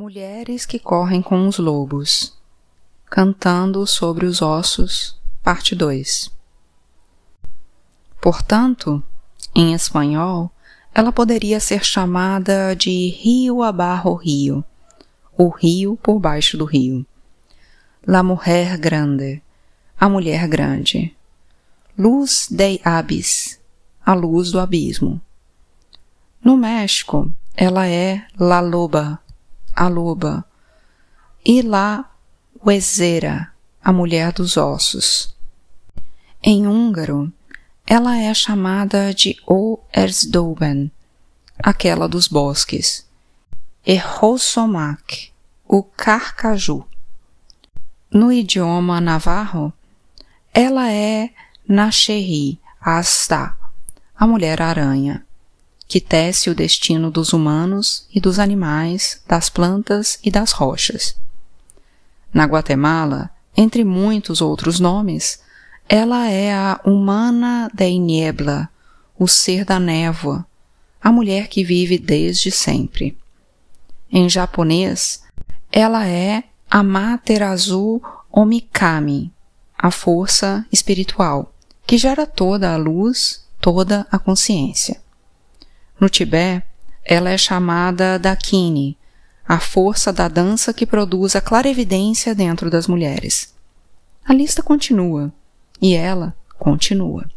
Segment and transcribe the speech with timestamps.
[0.00, 2.32] Mulheres que correm com os lobos,
[3.10, 6.30] cantando sobre os ossos, parte 2.
[8.20, 9.02] Portanto,
[9.52, 10.52] em espanhol,
[10.94, 14.64] ela poderia ser chamada de rio abarro rio,
[15.36, 17.04] o rio por baixo do rio.
[18.06, 19.42] La mujer grande,
[19.98, 21.12] a mulher grande.
[21.98, 23.58] Luz de abis,
[24.06, 25.20] a luz do abismo.
[26.40, 29.20] No México, ela é la loba,
[29.78, 30.44] a loba,
[31.46, 32.10] e lá
[32.66, 35.36] Uezera, a mulher dos ossos.
[36.42, 37.32] Em húngaro,
[37.86, 40.90] ela é chamada de O Erzdoben,
[41.62, 43.06] aquela dos bosques,
[43.86, 45.30] e Rosomak,
[45.64, 46.84] o carcaju.
[48.10, 49.72] No idioma navarro,
[50.52, 51.30] ela é
[51.68, 53.56] Nacherri, Asta,
[54.16, 55.27] a mulher-aranha
[55.88, 61.16] que tece o destino dos humanos e dos animais, das plantas e das rochas.
[62.32, 65.40] Na Guatemala, entre muitos outros nomes,
[65.88, 68.68] ela é a humana de niebla,
[69.18, 70.46] o ser da névoa,
[71.02, 73.16] a mulher que vive desde sempre.
[74.12, 75.22] Em japonês,
[75.72, 79.32] ela é a Mater Azul Omikami,
[79.76, 81.54] a força espiritual,
[81.86, 85.00] que gera toda a luz, toda a consciência.
[86.00, 86.64] No Tibete,
[87.04, 88.96] ela é chamada Dakini,
[89.46, 93.54] a força da dança que produz a clarevidência dentro das mulheres.
[94.24, 95.32] A lista continua,
[95.80, 97.28] e ela continua.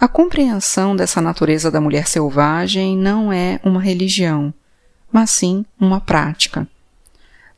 [0.00, 4.52] A compreensão dessa natureza da mulher selvagem não é uma religião,
[5.12, 6.66] mas sim uma prática.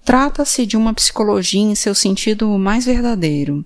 [0.04, 3.64] Trata-se de uma psicologia em seu sentido mais verdadeiro.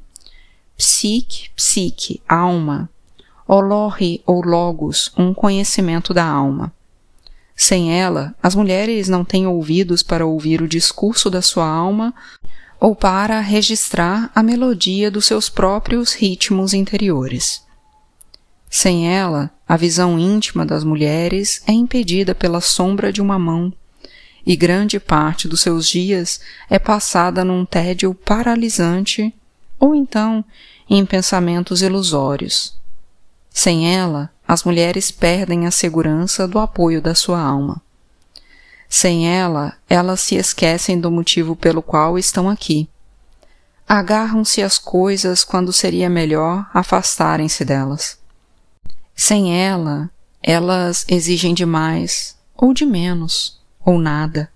[0.76, 2.90] Psique, psique, alma,
[3.46, 6.72] Olohi ou Logos, um conhecimento da alma.
[7.54, 12.14] Sem ela, as mulheres não têm ouvidos para ouvir o discurso da sua alma
[12.80, 17.62] ou para registrar a melodia dos seus próprios ritmos interiores.
[18.68, 23.72] Sem ela, a visão íntima das mulheres é impedida pela sombra de uma mão,
[24.44, 29.32] e grande parte dos seus dias é passada num tédio paralisante
[29.78, 30.44] ou então
[30.90, 32.81] em pensamentos ilusórios.
[33.52, 37.80] Sem ela, as mulheres perdem a segurança do apoio da sua alma.
[38.88, 42.88] Sem ela, elas se esquecem do motivo pelo qual estão aqui.
[43.88, 48.18] Agarram-se às coisas quando seria melhor afastarem-se delas.
[49.14, 50.10] Sem ela,
[50.42, 54.50] elas exigem demais, ou de menos, ou nada.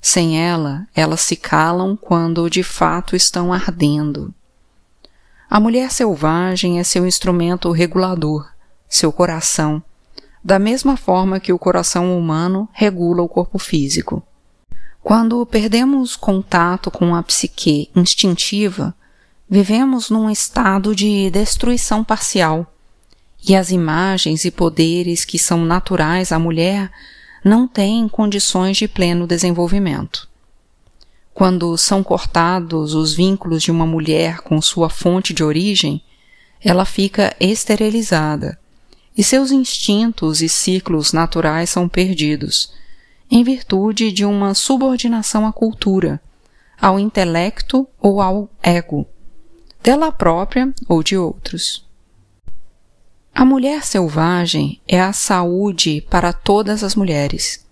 [0.00, 4.32] Sem ela, elas se calam quando de fato estão ardendo.
[5.48, 8.48] A mulher selvagem é seu instrumento regulador,
[8.88, 9.80] seu coração,
[10.42, 14.22] da mesma forma que o coração humano regula o corpo físico.
[15.02, 18.92] Quando perdemos contato com a psique instintiva,
[19.48, 22.66] vivemos num estado de destruição parcial,
[23.48, 26.90] e as imagens e poderes que são naturais à mulher
[27.44, 30.28] não têm condições de pleno desenvolvimento.
[31.36, 36.02] Quando são cortados os vínculos de uma mulher com sua fonte de origem,
[36.64, 38.58] ela fica esterilizada
[39.14, 42.72] e seus instintos e ciclos naturais são perdidos,
[43.30, 46.22] em virtude de uma subordinação à cultura,
[46.80, 49.06] ao intelecto ou ao ego,
[49.82, 51.86] dela própria ou de outros.
[53.34, 57.62] A mulher selvagem é a saúde para todas as mulheres.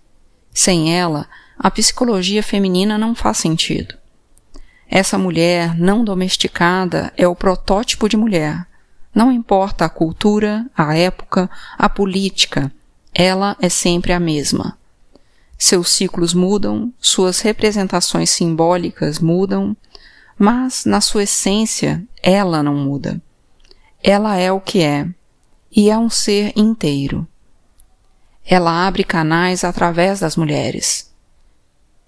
[0.53, 1.27] Sem ela,
[1.57, 3.95] a psicologia feminina não faz sentido.
[4.89, 8.65] Essa mulher não domesticada é o protótipo de mulher.
[9.13, 12.71] Não importa a cultura, a época, a política,
[13.13, 14.77] ela é sempre a mesma.
[15.57, 19.75] Seus ciclos mudam, suas representações simbólicas mudam,
[20.37, 23.21] mas na sua essência ela não muda.
[24.03, 25.07] Ela é o que é,
[25.71, 27.25] e é um ser inteiro.
[28.45, 31.14] Ela abre canais através das mulheres.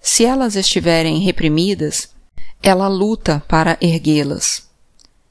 [0.00, 2.14] Se elas estiverem reprimidas,
[2.62, 4.68] ela luta para erguê-las.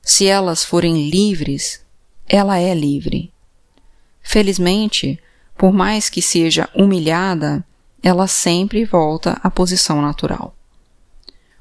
[0.01, 1.81] Se elas forem livres,
[2.27, 3.31] ela é livre.
[4.21, 5.19] Felizmente,
[5.57, 7.65] por mais que seja humilhada,
[8.03, 10.55] ela sempre volta à posição natural.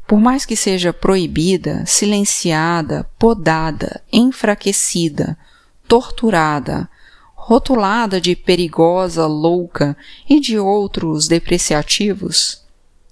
[0.07, 5.37] Por mais que seja proibida, silenciada, podada, enfraquecida,
[5.89, 6.89] torturada,
[7.35, 9.97] rotulada de perigosa, louca
[10.29, 12.66] e de outros depreciativos,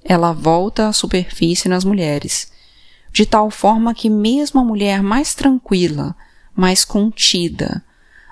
[0.05, 2.53] ela volta à superfície nas mulheres,
[3.11, 6.15] de tal forma que mesmo a mulher mais tranquila,
[6.55, 7.83] mais contida,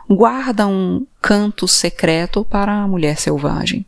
[0.09, 3.87] guarda um canto secreto para a mulher selvagem.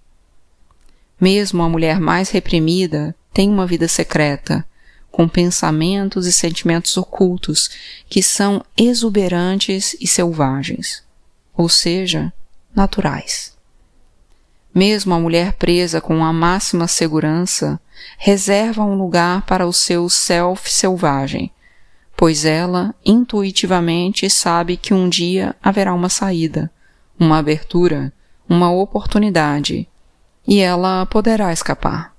[1.20, 4.64] Mesmo a mulher mais reprimida tem uma vida secreta,
[5.10, 7.70] com pensamentos e sentimentos ocultos
[8.08, 11.04] que são exuberantes e selvagens,
[11.56, 12.32] ou seja,
[12.75, 13.53] naturais.
[14.74, 17.80] Mesmo a mulher presa com a máxima segurança
[18.18, 21.52] reserva um lugar para o seu self selvagem,
[22.16, 26.70] pois ela intuitivamente sabe que um dia haverá uma saída,
[27.18, 28.12] uma abertura,
[28.48, 29.88] uma oportunidade,
[30.46, 32.12] e ela poderá escapar.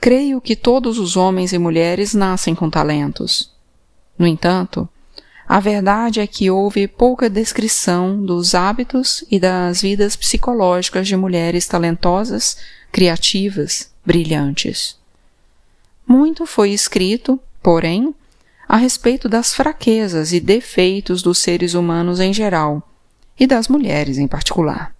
[0.00, 3.52] Creio que todos os homens e mulheres nascem com talentos.
[4.18, 4.88] No entanto,
[5.46, 11.66] a verdade é que houve pouca descrição dos hábitos e das vidas psicológicas de mulheres
[11.66, 12.56] talentosas,
[12.90, 14.98] criativas, brilhantes.
[16.06, 18.14] Muito foi escrito, porém,
[18.66, 22.82] a respeito das fraquezas e defeitos dos seres humanos em geral
[23.38, 24.94] e das mulheres em particular.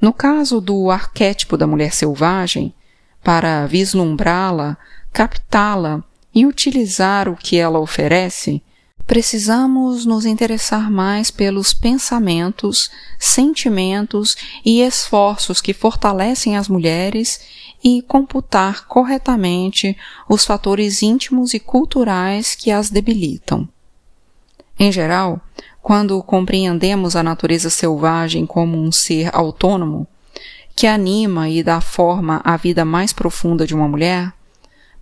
[0.00, 2.74] No caso do arquétipo da mulher selvagem,
[3.22, 4.76] para vislumbrá-la,
[5.12, 6.04] captá-la
[6.34, 8.62] e utilizar o que ela oferece,
[9.08, 17.40] precisamos nos interessar mais pelos pensamentos, sentimentos e esforços que fortalecem as mulheres
[17.82, 19.96] e computar corretamente
[20.28, 23.66] os fatores íntimos e culturais que as debilitam.
[24.78, 25.40] Em geral,
[25.80, 30.06] quando compreendemos a natureza selvagem como um ser autônomo,
[30.76, 34.34] que anima e dá forma à vida mais profunda de uma mulher,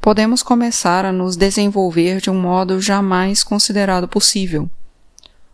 [0.06, 4.70] podemos começar a nos desenvolver de um modo jamais considerado possível.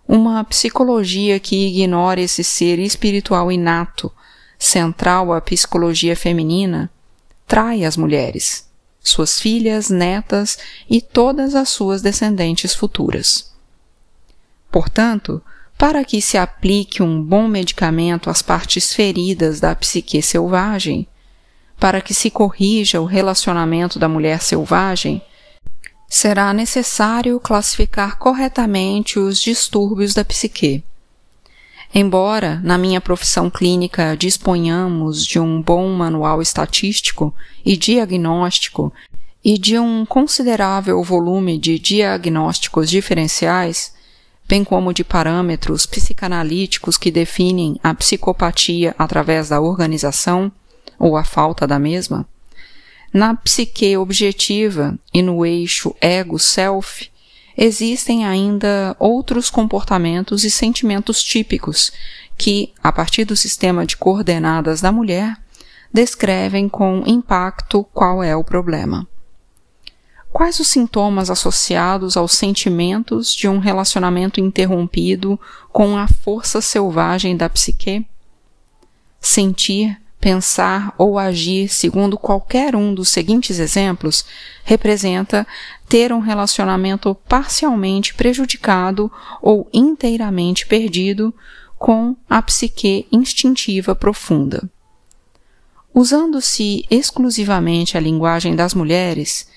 [0.07, 4.13] Uma psicologia que ignora esse ser espiritual inato,
[4.59, 6.91] central à psicologia feminina,
[7.47, 8.69] trai as mulheres,
[9.03, 13.51] suas filhas, netas e todas as suas descendentes futuras.
[14.71, 15.41] Portanto,
[15.79, 21.09] para que se aplique um bom medicamento às partes feridas da psique selvagem,
[21.83, 25.21] para que se corrija o relacionamento da mulher selvagem,
[26.09, 30.85] será necessário classificar corretamente os distúrbios da psique.
[31.93, 37.35] Embora, na minha profissão clínica, disponhamos de um bom manual estatístico
[37.67, 38.93] e diagnóstico
[39.45, 43.93] e de um considerável volume de diagnósticos diferenciais,
[44.49, 50.53] bem como de parâmetros psicanalíticos que definem a psicopatia através da organização,
[50.99, 52.27] ou a falta da mesma,
[53.13, 57.11] na psique objetiva e no eixo ego-self,
[57.55, 61.93] existem ainda outros comportamentos e sentimentos típicos
[62.39, 65.37] que, a partir do sistema de coordenadas da mulher,
[65.93, 69.07] descrevem com impacto qual é o problema.
[70.33, 75.39] Quais os sintomas associados aos sentimentos de um relacionamento interrompido
[75.71, 78.07] com a força selvagem da psique?
[79.21, 84.25] Sentir pensar ou agir segundo qualquer um dos seguintes exemplos
[84.63, 85.45] representa
[85.89, 89.11] ter um relacionamento parcialmente prejudicado
[89.43, 91.35] ou inteiramente perdido
[91.77, 94.71] com a psique instintiva profunda.
[95.93, 99.49] Usando-se exclusivamente a linguagem das mulheres,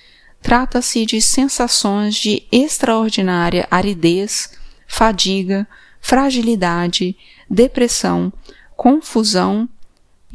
[0.41, 4.49] trata-se de sensações de extraordinária aridez,
[4.87, 5.67] fadiga,
[6.01, 7.15] fragilidade,
[7.47, 8.33] depressão,
[8.75, 9.69] confusão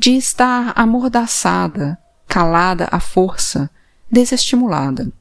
[0.01, 3.69] de estar amordaçada, calada à força,
[4.11, 5.13] desestimulada.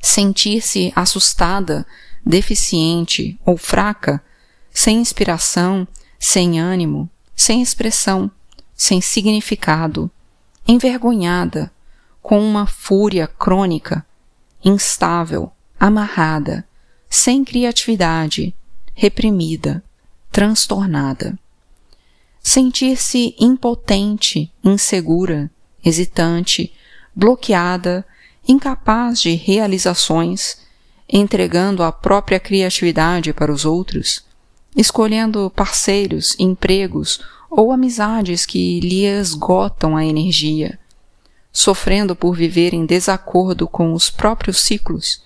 [0.00, 1.84] Sentir-se assustada,
[2.24, 4.22] deficiente ou fraca,
[4.70, 5.84] sem inspiração,
[6.16, 8.30] sem ânimo, sem expressão,
[8.72, 10.08] sem significado,
[10.64, 11.68] envergonhada,
[12.22, 14.06] com uma fúria crônica,
[14.64, 15.50] instável,
[15.80, 16.64] amarrada,
[17.10, 18.54] sem criatividade,
[18.94, 19.82] reprimida,
[20.30, 21.36] transtornada
[22.48, 25.50] sentir-se impotente, insegura,
[25.84, 26.72] hesitante,
[27.14, 28.06] bloqueada,
[28.48, 30.56] incapaz de realizações,
[31.06, 34.24] entregando a própria criatividade para os outros,
[34.74, 40.78] escolhendo parceiros, empregos ou amizades que lhe esgotam a energia,
[41.52, 45.22] sofrendo por viver em desacordo com os próprios ciclos,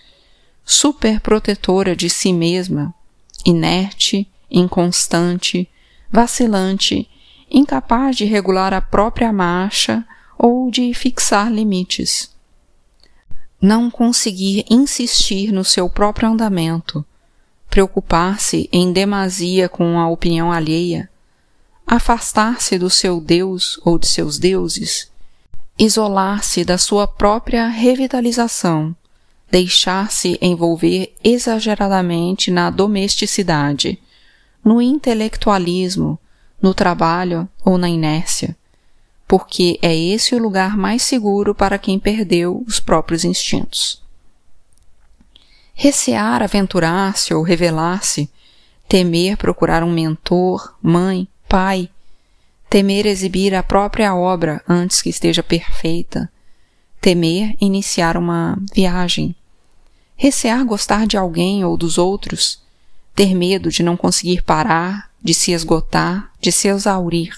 [0.64, 2.92] superprotetora de si mesma,
[3.46, 5.68] inerte, inconstante,
[6.12, 7.08] vacilante
[7.50, 10.04] incapaz de regular a própria marcha
[10.38, 12.30] ou de fixar limites.
[13.60, 17.04] Não conseguir insistir no seu próprio andamento,
[17.70, 21.08] preocupar-se em demasia com a opinião alheia,
[21.86, 25.10] afastar-se do seu Deus ou de seus deuses,
[25.78, 28.94] isolar-se da sua própria revitalização,
[29.50, 33.98] deixar-se envolver exageradamente na domesticidade,
[34.64, 36.18] no intelectualismo,
[36.60, 38.56] no trabalho ou na inércia,
[39.26, 44.00] porque é esse o lugar mais seguro para quem perdeu os próprios instintos.
[45.74, 48.30] Recear aventurar-se ou revelar-se,
[48.88, 51.88] temer procurar um mentor, mãe, pai,
[52.68, 56.30] temer exibir a própria obra antes que esteja perfeita,
[57.00, 59.34] temer iniciar uma viagem,
[60.14, 62.62] recear gostar de alguém ou dos outros,
[63.14, 67.36] ter medo de não conseguir parar, de se esgotar, de se exaurir,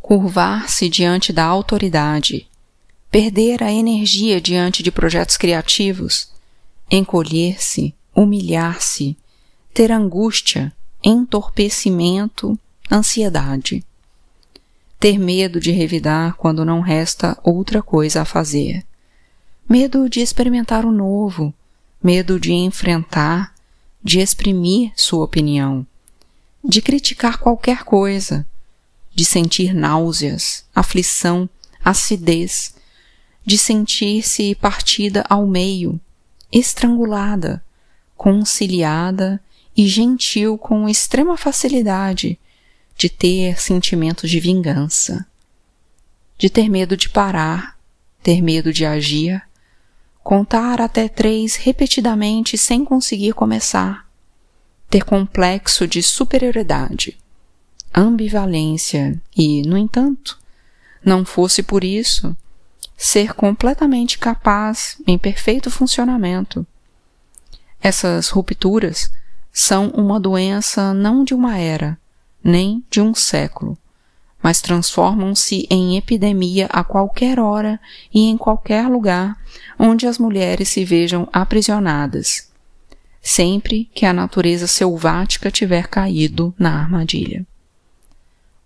[0.00, 2.46] curvar-se diante da autoridade,
[3.10, 6.30] perder a energia diante de projetos criativos,
[6.90, 9.16] encolher-se, humilhar-se,
[9.72, 12.58] ter angústia, entorpecimento,
[12.90, 13.84] ansiedade.
[14.98, 18.84] Ter medo de revidar quando não resta outra coisa a fazer.
[19.68, 21.54] Medo de experimentar o novo,
[22.02, 23.54] medo de enfrentar,
[24.02, 25.86] de exprimir sua opinião,
[26.64, 28.46] de criticar qualquer coisa,
[29.14, 31.48] de sentir náuseas, aflição,
[31.84, 32.74] acidez,
[33.44, 36.00] de sentir-se partida ao meio,
[36.52, 37.62] estrangulada,
[38.16, 39.40] conciliada
[39.76, 42.38] e gentil com extrema facilidade,
[42.96, 45.26] de ter sentimentos de vingança,
[46.36, 47.78] de ter medo de parar,
[48.22, 49.42] ter medo de agir,
[50.30, 54.06] contar até três repetidamente sem conseguir começar,
[54.88, 57.18] ter complexo de superioridade,
[57.92, 60.38] ambivalência e, no entanto,
[61.04, 62.36] não fosse por isso,
[62.96, 66.64] ser completamente capaz em perfeito funcionamento.
[67.82, 69.10] Essas rupturas
[69.52, 71.98] são uma doença não de uma era,
[72.40, 73.76] nem de um século,
[74.42, 77.78] mas transformam-se em epidemia a qualquer hora
[78.12, 79.36] e em qualquer lugar
[79.78, 82.50] onde as mulheres se vejam aprisionadas,
[83.22, 87.46] sempre que a natureza selvática tiver caído na armadilha.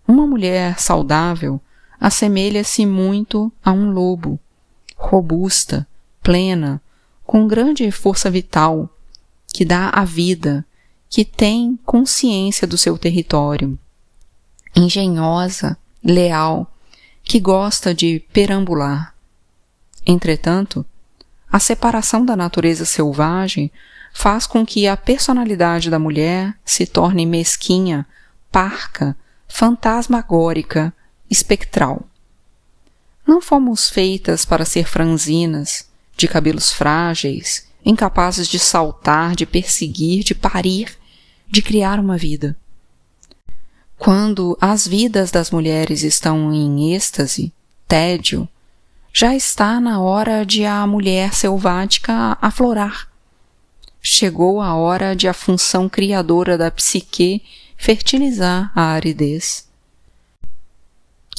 [0.07, 1.59] Uma mulher saudável
[1.99, 4.39] assemelha-se muito a um lobo,
[4.95, 5.87] robusta,
[6.21, 6.81] plena,
[7.23, 8.89] com grande força vital,
[9.53, 10.65] que dá a vida,
[11.09, 13.79] que tem consciência do seu território,
[14.75, 16.71] engenhosa, leal,
[17.23, 19.15] que gosta de perambular.
[20.05, 20.85] Entretanto,
[21.51, 23.71] a separação da natureza selvagem
[24.13, 28.05] faz com que a personalidade da mulher se torne mesquinha,
[28.51, 29.15] parca,
[29.47, 30.93] fantasmagórica,
[31.29, 32.07] espectral.
[33.25, 40.33] Não fomos feitas para ser franzinas, de cabelos frágeis, incapazes de saltar, de perseguir, de
[40.33, 40.97] parir,
[41.47, 42.55] de criar uma vida.
[43.97, 47.53] Quando as vidas das mulheres estão em êxtase,
[47.87, 48.47] tédio,
[49.13, 53.07] já está na hora de a mulher selvática aflorar.
[54.01, 57.41] Chegou a hora de a função criadora da psique
[57.77, 59.67] fertilizar a aridez.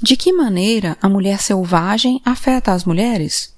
[0.03, 3.55] De que maneira a mulher selvagem afeta as mulheres?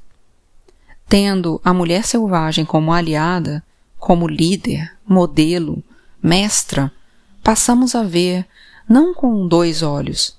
[1.09, 3.63] Tendo a mulher selvagem como aliada,
[3.99, 5.83] como líder, modelo,
[6.23, 6.93] mestra,
[7.43, 8.47] passamos a ver
[8.89, 10.35] não com dois olhos,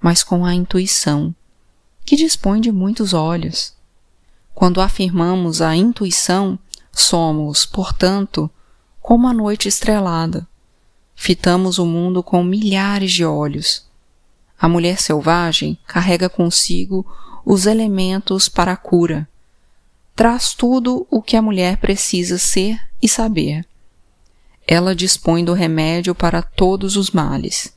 [0.00, 1.32] mas com a intuição,
[2.04, 3.74] que dispõe de muitos olhos.
[4.52, 6.58] Quando afirmamos a intuição,
[6.90, 8.50] somos, portanto,
[9.00, 10.46] como a noite estrelada.
[11.14, 13.86] Fitamos o mundo com milhares de olhos.
[14.60, 17.06] A mulher selvagem carrega consigo
[17.44, 19.28] os elementos para a cura.
[20.14, 23.66] Traz tudo o que a mulher precisa ser e saber.
[24.66, 27.72] Ela dispõe do remédio para todos os males.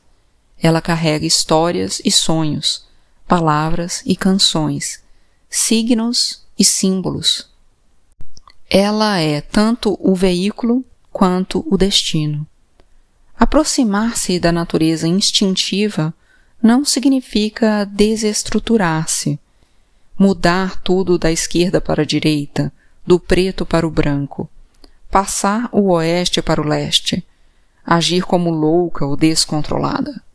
[0.60, 2.84] Ela carrega histórias e sonhos,
[3.26, 5.02] palavras e canções,
[5.50, 7.48] signos e símbolos.
[8.68, 12.46] Ela é tanto o veículo quanto o destino.
[13.38, 16.12] Aproximar-se da natureza instintiva
[16.62, 19.38] não significa desestruturar-se,
[20.18, 22.72] mudar tudo da esquerda para a direita,
[23.06, 24.48] do preto para o branco,
[25.10, 27.24] passar o oeste para o leste,
[27.84, 30.25] agir como louca ou descontrolada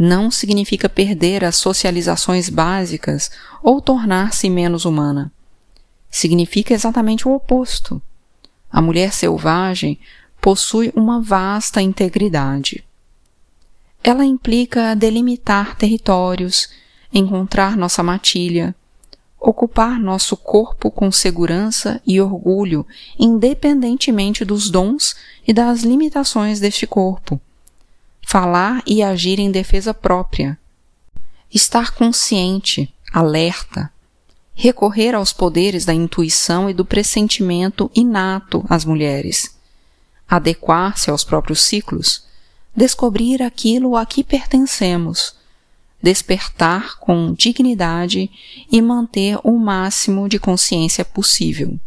[0.00, 3.30] não significa perder as socializações básicas
[3.62, 5.30] ou tornar-se menos humana.
[6.10, 8.00] Significa exatamente o oposto.
[8.72, 9.98] A mulher selvagem
[10.40, 12.82] possui uma vasta integridade.
[14.02, 16.70] Ela implica delimitar territórios,
[17.12, 18.74] encontrar nossa matilha,
[19.38, 22.86] ocupar nosso corpo com segurança e orgulho,
[23.18, 25.14] independentemente dos dons
[25.46, 27.38] e das limitações deste corpo
[28.30, 30.56] falar e agir em defesa própria,
[31.52, 33.92] estar consciente, alerta,
[34.54, 39.58] recorrer aos poderes da intuição e do pressentimento inato às mulheres,
[40.28, 42.24] adequar-se aos próprios ciclos,
[42.72, 45.34] descobrir aquilo a que pertencemos,
[46.00, 48.30] despertar com dignidade
[48.70, 51.80] e manter o máximo de consciência possível.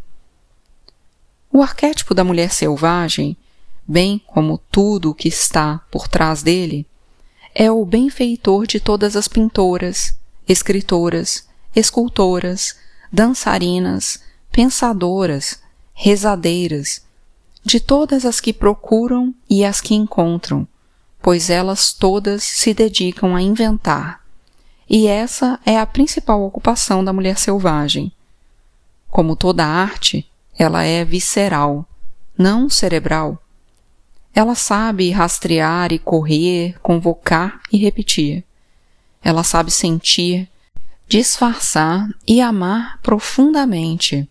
[1.50, 3.38] O arquétipo da mulher selvagem,
[3.88, 6.86] bem como tudo o que está por trás dele,
[7.54, 12.75] é o benfeitor de todas as pintoras, escritoras, escultoras,
[13.12, 15.60] dançarinas, pensadoras,
[15.94, 17.04] rezadeiras,
[17.63, 20.68] de todas as que procuram e as que encontram,
[21.22, 24.22] pois elas todas se dedicam a inventar.
[24.90, 28.12] E essa é a principal ocupação da mulher selvagem.
[29.10, 31.88] Como toda arte, ela é visceral,
[32.38, 33.43] não cerebral.
[34.34, 38.44] Ela sabe rastrear e correr, convocar e repetir.
[39.22, 40.50] Ela sabe sentir,
[41.08, 44.28] disfarçar e amar profundamente.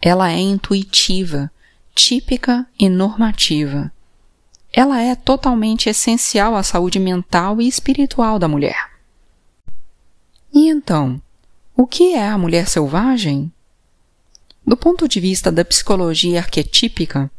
[0.00, 1.50] Ela é intuitiva,
[1.94, 3.90] típica e normativa.
[4.72, 8.90] Ela é totalmente essencial à saúde mental e espiritual da mulher.
[10.52, 11.20] E então,
[11.76, 13.52] o que é a mulher selvagem?
[14.66, 17.30] Do ponto de vista da psicologia arquetípica,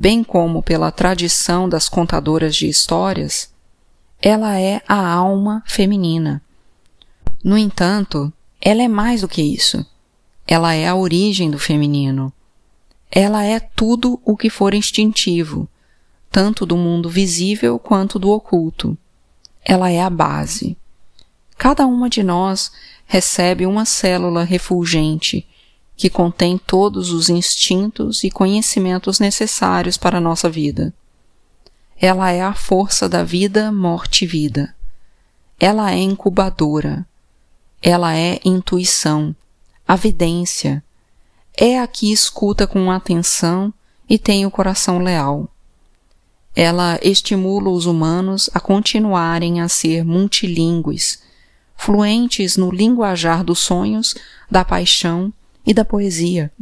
[0.00, 3.52] bem como pela tradição das contadoras de histórias,
[4.22, 6.40] ela é a alma feminina.
[7.44, 9.84] No entanto, ela é mais do que isso.
[10.48, 12.32] Ela é a origem do feminino.
[13.10, 15.68] Ela é tudo o que for instintivo,
[16.30, 18.96] tanto do mundo visível quanto do oculto.
[19.62, 20.78] Ela é a base.
[21.58, 22.72] Cada uma de nós
[23.04, 25.46] recebe uma célula refulgente
[26.00, 30.94] que contém todos os instintos e conhecimentos necessários para a nossa vida.
[31.94, 34.74] Ela é a força da vida, morte e vida.
[35.58, 37.06] Ela é incubadora.
[37.82, 39.36] Ela é intuição,
[39.86, 40.82] avidência,
[41.54, 43.70] é a que escuta com atenção
[44.08, 45.50] e tem o coração leal.
[46.56, 51.22] Ela estimula os humanos a continuarem a ser multilingües,
[51.76, 54.14] fluentes no linguajar dos sonhos,
[54.50, 55.30] da paixão
[55.66, 56.52] e da poesia.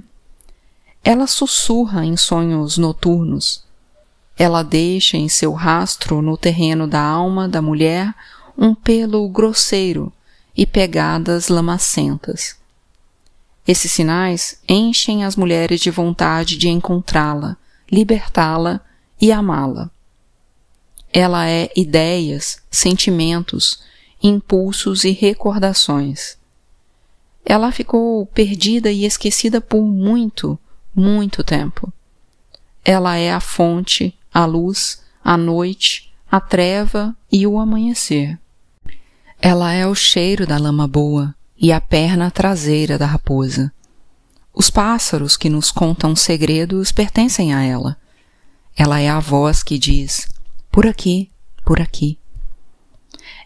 [1.04, 3.64] Ela sussurra em sonhos noturnos.
[4.36, 8.14] Ela deixa em seu rastro no terreno da alma da mulher
[8.56, 10.12] um pelo grosseiro
[10.56, 12.56] e pegadas lamacentas.
[13.66, 17.56] Esses sinais enchem as mulheres de vontade de encontrá-la,
[17.92, 18.80] libertá-la
[19.20, 19.90] e amá-la.
[21.12, 23.82] Ela é ideias, sentimentos,
[24.22, 26.37] impulsos e recordações.
[27.44, 30.58] Ela ficou perdida e esquecida por muito,
[30.94, 31.92] muito tempo.
[32.84, 38.38] Ela é a fonte, a luz, a noite, a treva e o amanhecer.
[39.40, 43.72] Ela é o cheiro da lama boa, e a perna traseira da raposa.
[44.54, 47.96] Os pássaros que nos contam segredos pertencem a ela.
[48.76, 50.28] Ela é a voz que diz:
[50.70, 51.30] por aqui,
[51.64, 52.18] por aqui.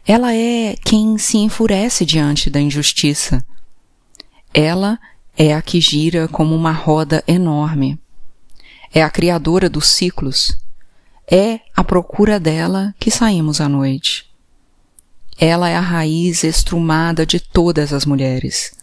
[0.07, 3.45] Ela é quem se enfurece diante da injustiça.
[4.55, 4.99] Ela
[5.37, 7.99] é a que gira como uma roda enorme.
[8.93, 10.57] É a criadora dos ciclos.
[11.31, 14.27] É a procura dela que saímos à noite.
[15.39, 18.75] Ela é a raiz estrumada de todas as mulheres.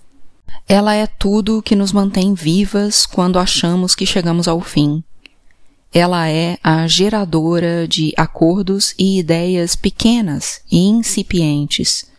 [0.67, 5.03] Ela é tudo que nos mantém vivas quando achamos que chegamos ao fim.
[5.93, 12.09] Ela é a geradora de acordos e ideias pequenas e incipientes.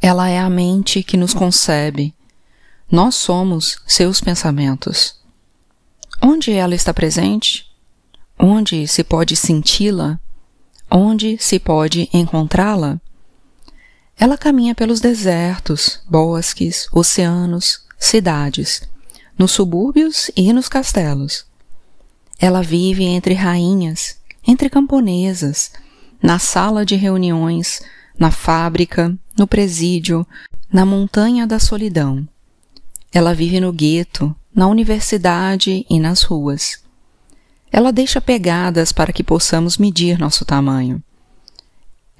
[0.00, 2.14] Ela é a mente que nos concebe.
[2.90, 5.14] Nós somos seus pensamentos.
[6.20, 7.70] Onde ela está presente?
[8.36, 10.18] Onde se pode senti-la?
[10.90, 13.00] Onde se pode encontrá-la?
[14.18, 18.82] Ela caminha pelos desertos, bosques, oceanos, cidades,
[19.38, 21.46] nos subúrbios e nos castelos.
[22.40, 25.70] Ela vive entre rainhas, entre camponesas,
[26.20, 27.82] na sala de reuniões,
[28.18, 30.26] na fábrica, no presídio,
[30.72, 32.26] na montanha da solidão.
[33.12, 36.82] Ela vive no gueto, na universidade e nas ruas.
[37.72, 41.02] Ela deixa pegadas para que possamos medir nosso tamanho.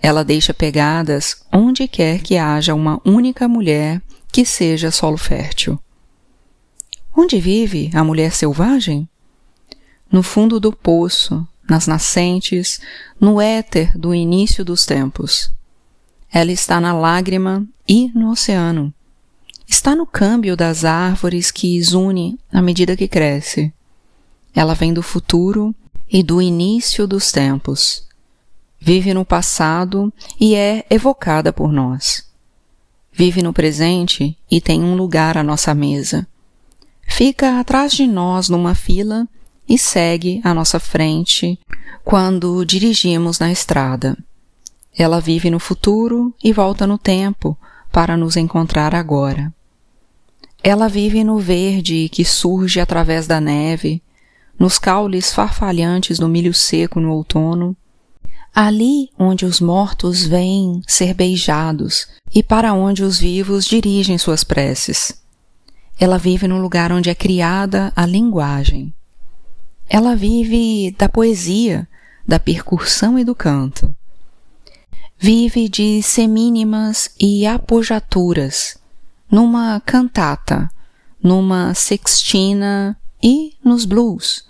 [0.03, 4.00] Ela deixa pegadas onde quer que haja uma única mulher
[4.33, 5.79] que seja solo fértil.
[7.16, 9.09] Onde vive a mulher selvagem?
[10.11, 12.81] No fundo do poço, nas nascentes,
[13.20, 15.53] no éter do início dos tempos.
[16.33, 18.94] Ela está na lágrima e no oceano.
[19.70, 23.72] Está no câmbio das árvores que zune à medida que cresce.
[24.54, 25.74] Ela vem do futuro
[26.11, 28.11] e do início dos tempos
[28.80, 32.26] vive no passado e é evocada por nós.
[33.12, 36.26] Vive no presente e tem um lugar à nossa mesa.
[37.06, 39.28] Fica atrás de nós numa fila
[39.68, 41.59] e segue à nossa frente
[42.04, 44.16] quando dirigimos na estrada.
[44.96, 47.59] Ela vive no futuro e volta no tempo
[47.92, 49.52] para nos encontrar agora.
[50.62, 54.02] Ela vive no verde que surge através da neve,
[54.58, 57.74] nos caules farfalhantes do milho seco no outono,
[58.54, 65.18] ali onde os mortos vêm ser beijados e para onde os vivos dirigem suas preces.
[65.98, 68.92] Ela vive no lugar onde é criada a linguagem.
[69.88, 71.88] Ela vive da poesia,
[72.26, 73.94] da percussão e do canto.
[75.18, 78.79] Vive de semínimas e apojaturas,
[79.30, 80.70] numa cantata,
[81.22, 84.44] numa sextina e nos blues.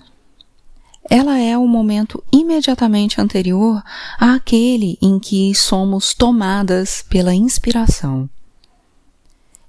[1.08, 3.82] Ela é o momento imediatamente anterior
[4.18, 8.30] àquele em que somos tomadas pela inspiração.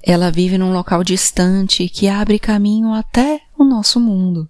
[0.04, 4.48] Ela vive num local distante que abre caminho até o nosso mundo.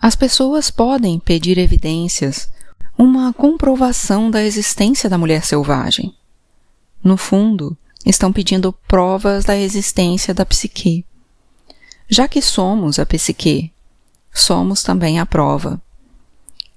[0.00, 2.50] As pessoas podem pedir evidências,
[2.98, 6.14] uma comprovação da existência da mulher selvagem.
[7.02, 11.04] No fundo, estão pedindo provas da existência da psique.
[12.08, 13.72] Já que somos a psique,
[14.32, 15.80] somos também a prova.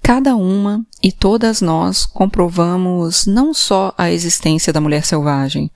[0.02, 5.70] Cada uma e todas nós comprovamos não só a existência da mulher selvagem,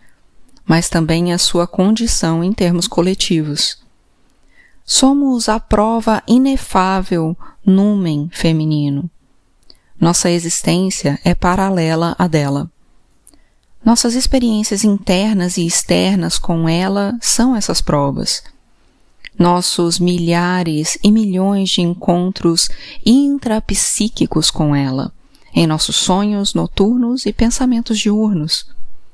[0.66, 3.78] mas também a sua condição em termos coletivos.
[4.84, 9.08] Somos a prova inefável numen feminino.
[10.00, 12.70] Nossa existência é paralela à dela.
[13.85, 18.42] Nossas experiências internas e externas com ela são essas provas.
[19.38, 22.68] Nossos milhares e milhões de encontros
[23.05, 25.12] intrapsíquicos com ela,
[25.53, 28.66] em nossos sonhos noturnos e pensamentos diurnos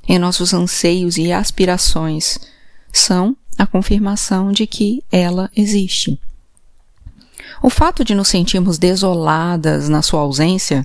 [0.09, 2.39] em nossos anseios e aspirações
[2.93, 6.19] são a confirmação de que ela existe.
[7.63, 10.85] O fato de nos sentirmos desoladas na sua ausência,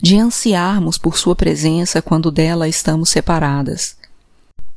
[0.00, 3.96] de ansiarmos por sua presença quando dela estamos separadas.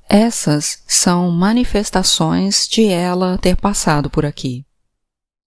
[0.07, 4.65] Essas são manifestações de ela ter passado por aqui.